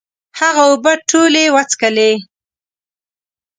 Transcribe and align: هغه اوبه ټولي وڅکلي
هغه 0.39 0.63
اوبه 0.69 0.91
ټولي 1.09 1.45
وڅکلي 1.55 2.11